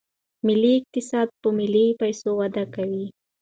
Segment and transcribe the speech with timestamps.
[0.47, 3.05] ملي اقتصاد په ملي پیسو وده کوي.